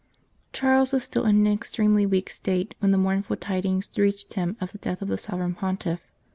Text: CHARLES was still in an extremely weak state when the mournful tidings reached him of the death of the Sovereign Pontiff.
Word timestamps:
CHARLES 0.51 0.93
was 0.93 1.03
still 1.03 1.27
in 1.27 1.45
an 1.45 1.53
extremely 1.53 2.07
weak 2.07 2.31
state 2.31 2.73
when 2.79 2.89
the 2.89 2.97
mournful 2.97 3.35
tidings 3.35 3.91
reached 3.95 4.33
him 4.33 4.57
of 4.59 4.71
the 4.71 4.79
death 4.79 5.03
of 5.03 5.09
the 5.09 5.15
Sovereign 5.19 5.53
Pontiff. 5.53 5.99